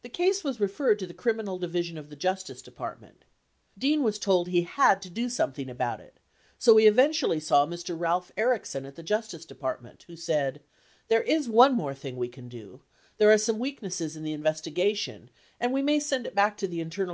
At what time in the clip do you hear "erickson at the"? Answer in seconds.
8.38-9.02